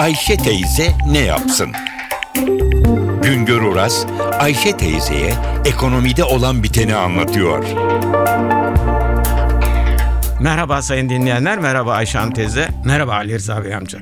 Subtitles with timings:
[0.00, 1.72] Ayşe teyze ne yapsın?
[3.22, 4.06] Güngör Oras,
[4.38, 5.34] Ayşe teyzeye
[5.64, 7.64] ekonomide olan biteni anlatıyor.
[10.40, 13.98] Merhaba sayın dinleyenler, merhaba Ayşan teyze, merhaba Ali Rıza Bey amca.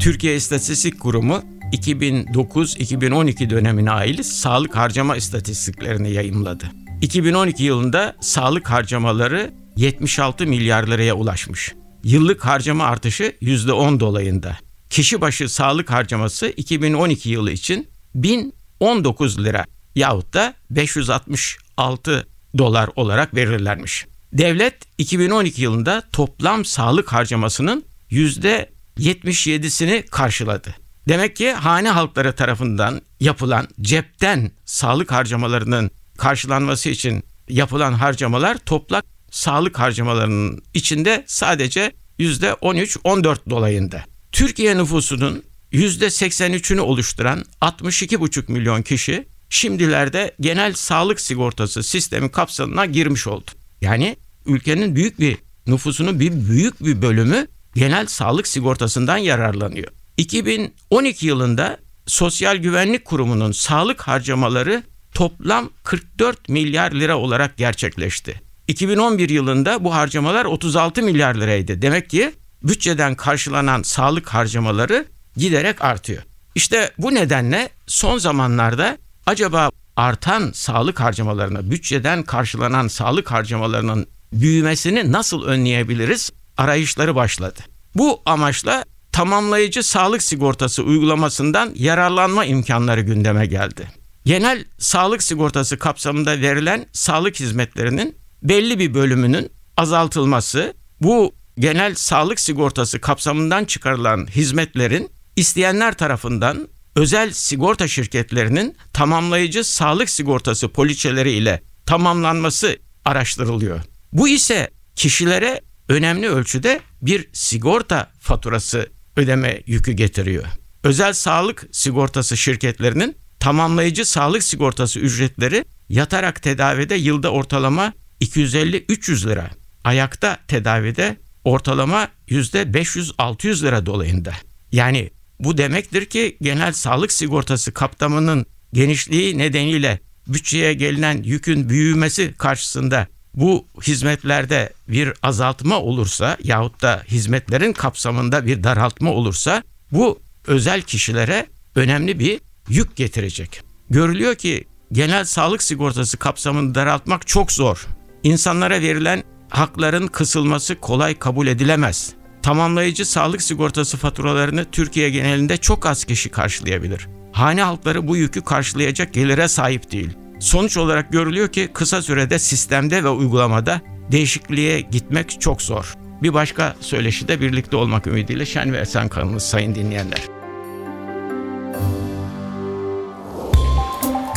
[0.00, 1.42] Türkiye İstatistik Kurumu
[1.72, 6.70] 2009-2012 dönemine ait sağlık harcama istatistiklerini yayımladı.
[7.00, 11.74] 2012 yılında sağlık harcamaları 76 milyar liraya ulaşmış.
[12.04, 14.69] Yıllık harcama artışı %10 dolayında.
[14.90, 19.64] Kişi başı sağlık harcaması 2012 yılı için 1019 lira
[19.94, 22.26] yahut da 566
[22.58, 24.06] dolar olarak belirlenmiş.
[24.32, 30.74] Devlet 2012 yılında toplam sağlık harcamasının %77'sini karşıladı.
[31.08, 39.78] Demek ki hane halkları tarafından yapılan cepten sağlık harcamalarının karşılanması için yapılan harcamalar toplam sağlık
[39.78, 44.09] harcamalarının içinde sadece %13-14 dolayında.
[44.32, 53.50] Türkiye nüfusunun %83'ünü oluşturan 62,5 milyon kişi şimdilerde genel sağlık sigortası sistemi kapsamına girmiş oldu.
[53.80, 59.88] Yani ülkenin büyük bir nüfusunun bir büyük bir bölümü genel sağlık sigortasından yararlanıyor.
[60.16, 64.82] 2012 yılında Sosyal Güvenlik Kurumu'nun sağlık harcamaları
[65.14, 68.40] toplam 44 milyar lira olarak gerçekleşti.
[68.68, 71.82] 2011 yılında bu harcamalar 36 milyar liraydı.
[71.82, 76.22] Demek ki bütçeden karşılanan sağlık harcamaları giderek artıyor.
[76.54, 85.42] İşte bu nedenle son zamanlarda acaba artan sağlık harcamalarına, bütçeden karşılanan sağlık harcamalarının büyümesini nasıl
[85.42, 86.30] önleyebiliriz?
[86.56, 87.60] Arayışları başladı.
[87.94, 93.88] Bu amaçla tamamlayıcı sağlık sigortası uygulamasından yararlanma imkanları gündeme geldi.
[94.24, 103.00] Genel sağlık sigortası kapsamında verilen sağlık hizmetlerinin belli bir bölümünün azaltılması, bu genel sağlık sigortası
[103.00, 113.80] kapsamından çıkarılan hizmetlerin isteyenler tarafından özel sigorta şirketlerinin tamamlayıcı sağlık sigortası poliçeleri ile tamamlanması araştırılıyor.
[114.12, 120.44] Bu ise kişilere önemli ölçüde bir sigorta faturası ödeme yükü getiriyor.
[120.84, 129.50] Özel sağlık sigortası şirketlerinin tamamlayıcı sağlık sigortası ücretleri yatarak tedavide yılda ortalama 250-300 lira,
[129.84, 134.32] ayakta tedavide ortalama %500-600 lira dolayında.
[134.72, 143.06] Yani bu demektir ki genel sağlık sigortası kapsamının genişliği nedeniyle bütçeye gelinen yükün büyümesi karşısında
[143.34, 149.62] bu hizmetlerde bir azaltma olursa yahut da hizmetlerin kapsamında bir daraltma olursa
[149.92, 153.60] bu özel kişilere önemli bir yük getirecek.
[153.90, 157.86] Görülüyor ki genel sağlık sigortası kapsamını daraltmak çok zor.
[158.22, 162.12] İnsanlara verilen hakların kısılması kolay kabul edilemez.
[162.42, 167.08] Tamamlayıcı sağlık sigortası faturalarını Türkiye genelinde çok az kişi karşılayabilir.
[167.32, 170.10] Hane halkları bu yükü karşılayacak gelire sahip değil.
[170.40, 173.80] Sonuç olarak görülüyor ki kısa sürede sistemde ve uygulamada
[174.12, 175.94] değişikliğe gitmek çok zor.
[176.22, 180.39] Bir başka söyleşide birlikte olmak ümidiyle şen ve esen kalınız sayın dinleyenler.